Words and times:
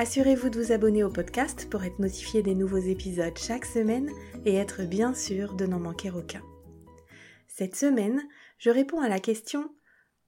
Assurez-vous 0.00 0.48
de 0.48 0.62
vous 0.62 0.70
abonner 0.70 1.02
au 1.02 1.10
podcast 1.10 1.68
pour 1.68 1.82
être 1.82 1.98
notifié 1.98 2.40
des 2.40 2.54
nouveaux 2.54 2.76
épisodes 2.78 3.36
chaque 3.36 3.64
semaine 3.64 4.08
et 4.44 4.54
être 4.54 4.84
bien 4.84 5.12
sûr 5.12 5.54
de 5.54 5.66
n'en 5.66 5.80
manquer 5.80 6.12
aucun. 6.12 6.40
Cette 7.48 7.74
semaine, 7.74 8.22
je 8.58 8.70
réponds 8.70 9.00
à 9.00 9.08
la 9.08 9.18
question 9.18 9.74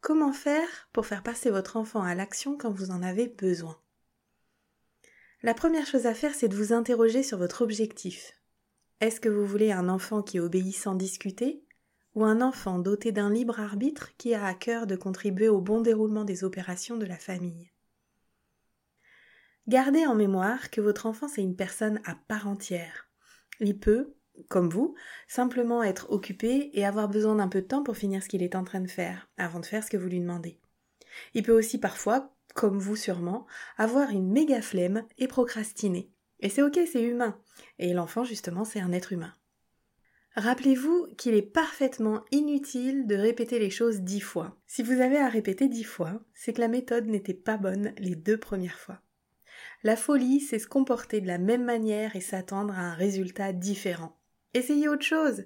Comment 0.01 0.33
faire 0.33 0.89
pour 0.93 1.07
faire 1.07 1.23
passer 1.23 1.51
votre 1.51 1.77
enfant 1.77 2.03
à 2.03 2.17
l'action 2.17 2.59
quand 2.59 2.73
vous 2.73 2.91
en 2.91 3.01
avez 3.01 3.29
besoin? 3.29 3.79
La 5.45 5.55
première 5.55 5.87
chose 5.87 6.07
à 6.07 6.15
faire, 6.15 6.35
c'est 6.35 6.49
de 6.49 6.57
vous 6.57 6.73
interroger 6.73 7.23
sur 7.23 7.39
votre 7.39 7.63
objectif. 7.63 8.33
Est-ce 9.01 9.21
que 9.21 9.29
vous 9.29 9.47
voulez 9.47 9.71
un 9.71 9.89
enfant 9.89 10.21
qui 10.21 10.41
obéit 10.41 10.75
sans 10.75 10.97
discuter 10.97 11.63
ou 12.17 12.25
un 12.25 12.41
enfant 12.41 12.81
doté 12.81 13.13
d'un 13.13 13.31
libre 13.31 13.61
arbitre 13.61 14.17
qui 14.17 14.35
a 14.35 14.45
à 14.45 14.55
cœur 14.55 14.89
de 14.89 14.97
contribuer 14.97 15.49
au 15.49 15.61
bon 15.61 15.81
déroulement 15.81 16.25
des 16.25 16.43
opérations 16.43 16.97
de 16.97 17.07
la 17.07 17.19
famille? 17.19 17.71
Gardez 19.71 20.05
en 20.05 20.17
mémoire 20.17 20.69
que 20.71 20.81
votre 20.81 21.07
enfant 21.07 21.29
c'est 21.29 21.45
une 21.45 21.55
personne 21.55 22.01
à 22.05 22.17
part 22.17 22.49
entière. 22.49 23.09
Il 23.61 23.79
peut, 23.79 24.17
comme 24.49 24.69
vous, 24.69 24.97
simplement 25.29 25.85
être 25.85 26.11
occupé 26.11 26.71
et 26.73 26.85
avoir 26.85 27.09
besoin 27.09 27.37
d'un 27.37 27.47
peu 27.47 27.63
de 27.63 27.69
temps 27.69 27.85
pour 27.85 27.97
finir 27.97 28.21
ce 28.21 28.29
qu'il 28.29 28.43
est 28.43 28.57
en 28.57 28.65
train 28.65 28.81
de 28.81 28.91
faire, 28.91 29.31
avant 29.37 29.61
de 29.61 29.67
faire 29.67 29.85
ce 29.85 29.91
que 29.91 29.97
vous 29.97 30.09
lui 30.09 30.19
demandez. 30.19 30.59
Il 31.35 31.45
peut 31.45 31.57
aussi 31.57 31.79
parfois, 31.79 32.35
comme 32.53 32.81
vous 32.81 32.97
sûrement, 32.97 33.47
avoir 33.77 34.11
une 34.11 34.33
méga 34.33 34.61
flemme 34.61 35.05
et 35.19 35.29
procrastiner. 35.29 36.11
Et 36.41 36.49
c'est 36.49 36.63
ok, 36.63 36.81
c'est 36.91 37.05
humain. 37.05 37.39
Et 37.79 37.93
l'enfant, 37.93 38.25
justement, 38.25 38.65
c'est 38.65 38.81
un 38.81 38.91
être 38.91 39.13
humain. 39.13 39.35
Rappelez-vous 40.35 41.15
qu'il 41.17 41.35
est 41.35 41.43
parfaitement 41.43 42.25
inutile 42.33 43.07
de 43.07 43.15
répéter 43.15 43.61
les 43.61 43.71
choses 43.71 44.01
dix 44.01 44.21
fois. 44.21 44.61
Si 44.67 44.83
vous 44.83 45.01
avez 45.01 45.19
à 45.19 45.29
répéter 45.29 45.69
dix 45.69 45.85
fois, 45.85 46.21
c'est 46.35 46.55
que 46.55 46.61
la 46.61 46.67
méthode 46.67 47.07
n'était 47.07 47.35
pas 47.35 47.57
bonne 47.57 47.93
les 47.99 48.17
deux 48.17 48.37
premières 48.37 48.81
fois. 48.81 49.01
La 49.83 49.97
folie, 49.97 50.41
c'est 50.41 50.59
se 50.59 50.67
comporter 50.67 51.21
de 51.21 51.27
la 51.27 51.39
même 51.39 51.65
manière 51.65 52.17
et 52.17 52.21
s'attendre 52.21 52.75
à 52.75 52.83
un 52.83 52.95
résultat 52.95 53.53
différent. 53.53 54.17
Essayez 54.53 54.89
autre 54.89 55.05
chose. 55.05 55.45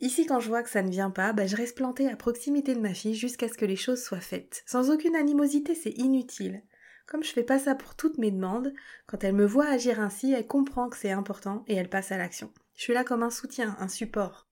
Ici, 0.00 0.26
quand 0.26 0.40
je 0.40 0.48
vois 0.48 0.62
que 0.62 0.70
ça 0.70 0.82
ne 0.82 0.90
vient 0.90 1.10
pas, 1.10 1.32
bah, 1.32 1.46
je 1.46 1.56
reste 1.56 1.76
plantée 1.76 2.10
à 2.10 2.16
proximité 2.16 2.74
de 2.74 2.80
ma 2.80 2.94
fille 2.94 3.14
jusqu'à 3.14 3.48
ce 3.48 3.56
que 3.56 3.64
les 3.64 3.76
choses 3.76 4.02
soient 4.02 4.20
faites. 4.20 4.64
Sans 4.66 4.90
aucune 4.90 5.14
animosité, 5.14 5.74
c'est 5.74 5.90
inutile. 5.90 6.62
Comme 7.06 7.22
je 7.22 7.32
fais 7.32 7.42
pas 7.42 7.58
ça 7.58 7.74
pour 7.74 7.96
toutes 7.96 8.18
mes 8.18 8.30
demandes, 8.30 8.72
quand 9.06 9.24
elle 9.24 9.34
me 9.34 9.46
voit 9.46 9.68
agir 9.68 10.00
ainsi, 10.00 10.32
elle 10.32 10.46
comprend 10.46 10.88
que 10.88 10.96
c'est 10.96 11.10
important 11.10 11.64
et 11.66 11.74
elle 11.74 11.90
passe 11.90 12.12
à 12.12 12.18
l'action. 12.18 12.52
Je 12.74 12.82
suis 12.82 12.94
là 12.94 13.04
comme 13.04 13.22
un 13.22 13.30
soutien, 13.30 13.76
un 13.78 13.88
support. 13.88 14.49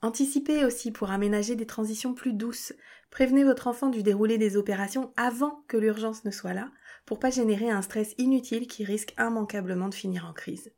Anticipez 0.00 0.64
aussi 0.64 0.92
pour 0.92 1.10
aménager 1.10 1.56
des 1.56 1.66
transitions 1.66 2.14
plus 2.14 2.32
douces. 2.32 2.72
Prévenez 3.10 3.42
votre 3.42 3.66
enfant 3.66 3.88
du 3.88 4.02
déroulé 4.02 4.38
des 4.38 4.56
opérations 4.56 5.12
avant 5.16 5.64
que 5.66 5.76
l'urgence 5.76 6.24
ne 6.24 6.30
soit 6.30 6.54
là, 6.54 6.70
pour 7.04 7.18
pas 7.18 7.30
générer 7.30 7.70
un 7.70 7.82
stress 7.82 8.14
inutile 8.16 8.68
qui 8.68 8.84
risque 8.84 9.14
immanquablement 9.18 9.88
de 9.88 9.94
finir 9.94 10.26
en 10.26 10.32
crise. 10.32 10.72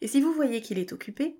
Et 0.00 0.08
si 0.08 0.20
vous 0.20 0.32
voyez 0.32 0.60
qu'il 0.60 0.78
est 0.78 0.92
occupé, 0.92 1.38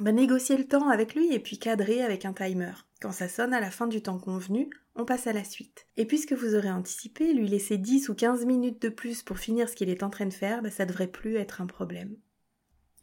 ben 0.00 0.14
négociez 0.14 0.56
le 0.56 0.66
temps 0.66 0.88
avec 0.88 1.14
lui 1.14 1.32
et 1.32 1.38
puis 1.38 1.58
cadrez 1.58 2.02
avec 2.02 2.24
un 2.24 2.32
timer. 2.32 2.72
Quand 3.00 3.12
ça 3.12 3.28
sonne 3.28 3.52
à 3.52 3.60
la 3.60 3.70
fin 3.70 3.86
du 3.86 4.02
temps 4.02 4.18
convenu, 4.18 4.70
on 4.94 5.04
passe 5.04 5.26
à 5.26 5.32
la 5.32 5.44
suite. 5.44 5.86
Et 5.96 6.06
puisque 6.06 6.32
vous 6.32 6.54
aurez 6.54 6.70
anticipé, 6.70 7.32
lui 7.32 7.48
laisser 7.48 7.76
10 7.76 8.08
ou 8.08 8.14
15 8.14 8.44
minutes 8.44 8.82
de 8.82 8.88
plus 8.88 9.22
pour 9.22 9.38
finir 9.38 9.68
ce 9.68 9.76
qu'il 9.76 9.90
est 9.90 10.02
en 10.02 10.10
train 10.10 10.26
de 10.26 10.32
faire, 10.32 10.62
ben 10.62 10.70
ça 10.70 10.86
devrait 10.86 11.08
plus 11.08 11.36
être 11.36 11.60
un 11.60 11.66
problème. 11.66 12.16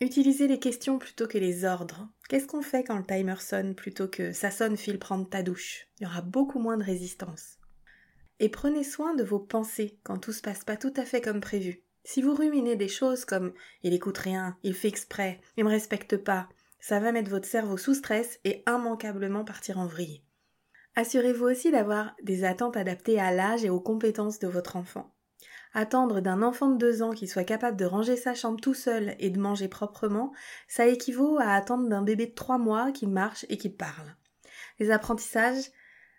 Utilisez 0.01 0.47
les 0.47 0.57
questions 0.57 0.97
plutôt 0.97 1.27
que 1.27 1.37
les 1.37 1.63
ordres. 1.63 2.09
Qu'est-ce 2.27 2.47
qu'on 2.47 2.63
fait 2.63 2.83
quand 2.83 2.97
le 2.97 3.05
timer 3.05 3.35
sonne 3.39 3.75
plutôt 3.75 4.07
que 4.07 4.31
ça 4.31 4.49
sonne 4.49 4.75
file 4.75 4.97
prendre 4.97 5.29
ta 5.29 5.43
douche? 5.43 5.85
Il 5.99 6.03
y 6.03 6.07
aura 6.07 6.21
beaucoup 6.21 6.57
moins 6.57 6.75
de 6.75 6.83
résistance. 6.83 7.59
Et 8.39 8.49
prenez 8.49 8.83
soin 8.83 9.13
de 9.13 9.23
vos 9.23 9.37
pensées 9.37 9.99
quand 10.03 10.17
tout 10.17 10.31
se 10.31 10.41
passe 10.41 10.63
pas 10.63 10.75
tout 10.75 10.93
à 10.97 11.05
fait 11.05 11.21
comme 11.21 11.39
prévu. 11.39 11.83
Si 12.03 12.23
vous 12.23 12.33
ruminez 12.33 12.75
des 12.75 12.87
choses 12.87 13.25
comme 13.25 13.53
il 13.83 13.93
écoute 13.93 14.17
rien, 14.17 14.57
il 14.63 14.73
fait 14.73 14.87
exprès, 14.87 15.39
il 15.55 15.65
me 15.65 15.69
respecte 15.69 16.17
pas, 16.17 16.49
ça 16.79 16.99
va 16.99 17.11
mettre 17.11 17.29
votre 17.29 17.47
cerveau 17.47 17.77
sous 17.77 17.93
stress 17.93 18.39
et 18.43 18.63
immanquablement 18.67 19.45
partir 19.45 19.77
en 19.77 19.85
vrille. 19.85 20.23
Assurez-vous 20.95 21.45
aussi 21.45 21.69
d'avoir 21.69 22.15
des 22.23 22.43
attentes 22.43 22.75
adaptées 22.75 23.19
à 23.19 23.31
l'âge 23.31 23.63
et 23.65 23.69
aux 23.69 23.79
compétences 23.79 24.39
de 24.39 24.47
votre 24.47 24.77
enfant. 24.77 25.13
Attendre 25.73 26.19
d'un 26.19 26.41
enfant 26.41 26.69
de 26.69 26.77
deux 26.77 27.01
ans 27.01 27.11
qu'il 27.11 27.29
soit 27.29 27.43
capable 27.43 27.77
de 27.77 27.85
ranger 27.85 28.17
sa 28.17 28.33
chambre 28.33 28.59
tout 28.59 28.73
seul 28.73 29.15
et 29.19 29.29
de 29.29 29.39
manger 29.39 29.67
proprement, 29.67 30.33
ça 30.67 30.87
équivaut 30.87 31.37
à 31.39 31.53
attendre 31.53 31.87
d'un 31.87 32.01
bébé 32.01 32.27
de 32.27 32.33
trois 32.33 32.57
mois 32.57 32.91
qui 32.91 33.07
marche 33.07 33.45
et 33.49 33.57
qui 33.57 33.69
parle. 33.69 34.15
Les 34.79 34.91
apprentissages, 34.91 35.71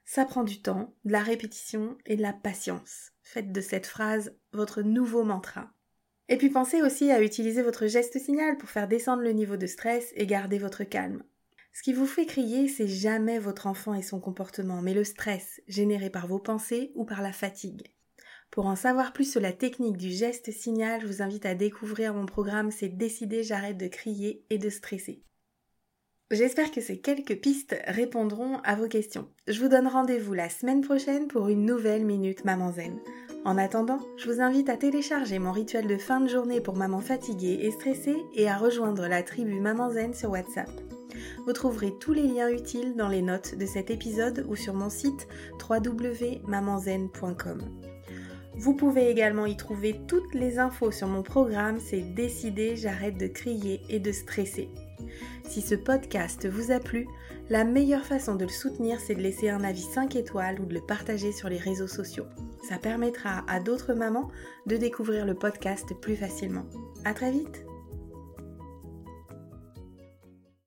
ça 0.05 0.25
prend 0.25 0.44
du 0.44 0.62
temps, 0.62 0.94
de 1.05 1.12
la 1.12 1.22
répétition 1.22 1.97
et 2.06 2.16
de 2.16 2.22
la 2.22 2.33
patience. 2.33 3.12
Faites 3.22 3.53
de 3.53 3.60
cette 3.60 3.87
phrase 3.87 4.34
votre 4.53 4.83
nouveau 4.83 5.25
mantra. 5.25 5.71
Et 6.28 6.37
puis 6.37 6.49
pensez 6.49 6.83
aussi 6.83 7.10
à 7.10 7.22
utiliser 7.22 7.62
votre 7.62 7.87
geste 7.87 8.19
signal 8.19 8.56
pour 8.56 8.71
faire 8.71 8.89
descendre 8.89 9.22
le 9.22 9.33
niveau 9.33 9.56
de 9.56 9.66
stress 9.66 10.12
et 10.16 10.27
garder 10.27 10.59
votre 10.59 10.84
calme. 10.84 11.22
Ce 11.75 11.83
qui 11.83 11.93
vous 11.93 12.06
fait 12.06 12.27
crier, 12.27 12.69
c'est 12.69 12.89
jamais 12.89 13.39
votre 13.39 13.66
enfant 13.66 13.94
et 13.94 14.03
son 14.03 14.21
comportement, 14.21 14.83
mais 14.83 14.94
le 14.94 15.04
stress 15.04 15.60
généré 15.69 16.10
par 16.10 16.27
vos 16.27 16.39
pensées 16.39 16.93
ou 16.94 17.04
par 17.04 17.22
la 17.22 17.33
fatigue. 17.33 17.93
Pour 18.53 18.67
en 18.67 18.77
savoir 18.77 19.15
plus 19.15 19.33
sur 19.33 19.41
la 19.41 19.53
technique 19.53 19.97
du 19.97 20.11
geste 20.11 20.53
signal, 20.53 21.01
je 21.01 21.07
vous 21.07 21.23
invite 21.23 21.47
à 21.47 21.55
découvrir 21.55 22.13
mon 22.13 22.27
programme 22.27 22.71
C'est 22.71 22.91
décider, 22.91 23.43
j'arrête 23.43 23.79
de 23.79 23.89
crier 23.89 24.45
et 24.51 24.59
de 24.59 24.69
stresser. 24.69 25.23
J'espère 26.31 26.71
que 26.71 26.83
ces 26.83 27.01
quelques 27.01 27.41
pistes 27.41 27.75
répondront 27.87 28.59
à 28.59 28.75
vos 28.75 28.89
questions. 28.89 29.27
Je 29.49 29.59
vous 29.59 29.69
donne 29.69 29.89
rendez-vous 29.89 30.35
la 30.35 30.51
semaine 30.51 30.83
prochaine 30.83 31.29
pour 31.29 31.49
une 31.49 31.65
nouvelle 31.65 32.05
Minute 32.05 32.45
Maman 32.45 32.73
Zen. 32.73 32.99
En 33.47 33.57
attendant, 33.57 34.01
je 34.19 34.31
vous 34.31 34.43
invite 34.43 34.69
à 34.69 34.77
télécharger 34.77 35.39
mon 35.39 35.53
rituel 35.53 35.87
de 35.87 35.97
fin 35.97 36.21
de 36.21 36.29
journée 36.29 36.61
pour 36.61 36.77
maman 36.77 37.01
fatiguée 37.01 37.61
et 37.63 37.71
stressée 37.71 38.19
et 38.34 38.51
à 38.51 38.59
rejoindre 38.59 39.09
la 39.09 39.23
tribu 39.23 39.61
Maman 39.61 39.93
Zen 39.93 40.13
sur 40.13 40.29
WhatsApp. 40.31 40.69
Vous 41.47 41.55
trouverez 41.55 41.95
tous 41.99 42.13
les 42.13 42.29
liens 42.29 42.51
utiles 42.51 42.97
dans 42.97 43.09
les 43.09 43.23
notes 43.23 43.57
de 43.57 43.65
cet 43.65 43.91
épisode 43.91 44.45
ou 44.47 44.57
sur 44.57 44.75
mon 44.75 44.91
site 44.91 45.27
www.mamanzen.com. 45.71 47.91
Vous 48.57 48.75
pouvez 48.75 49.09
également 49.09 49.47
y 49.47 49.57
trouver 49.57 50.01
toutes 50.07 50.35
les 50.35 50.59
infos 50.59 50.91
sur 50.91 51.09
mon 51.09 51.23
programme 51.23 51.79
C'est 51.81 52.15
décidé, 52.15 52.77
j'arrête 52.77 53.19
de 53.19 53.27
crier 53.27 53.81
et 53.89 53.99
de 53.99 54.13
stresser. 54.13 54.69
Si 55.49 55.61
ce 55.61 55.75
podcast 55.75 56.47
vous 56.49 56.71
a 56.71 56.79
plu, 56.79 57.07
la 57.51 57.65
meilleure 57.65 58.05
façon 58.05 58.35
de 58.37 58.45
le 58.45 58.51
soutenir, 58.51 59.01
c'est 59.01 59.15
de 59.15 59.21
laisser 59.21 59.51
un 59.51 59.65
avis 59.65 59.83
5 59.83 60.17
étoiles 60.17 60.61
ou 60.61 60.67
de 60.67 60.75
le 60.75 60.81
partager 60.81 61.33
sur 61.33 61.49
les 61.49 61.59
réseaux 61.59 61.89
sociaux. 61.89 62.27
Ça 62.69 62.79
permettra 62.79 63.45
à 63.49 63.61
d'autres 63.61 63.95
mamans 63.95 64.31
de 64.67 64.77
découvrir 64.77 65.27
le 65.27 65.34
podcast 65.34 65.93
plus 66.01 66.17
facilement. 66.17 66.65
À 67.05 67.13
très 67.15 67.33
vite! 67.33 67.65